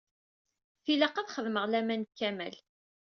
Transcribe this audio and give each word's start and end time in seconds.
Tilaq 0.83 1.15
ad 1.17 1.31
xedmeɣ 1.35 1.63
laman 1.69 2.01
deg 2.05 2.13
Kamal. 2.19 2.55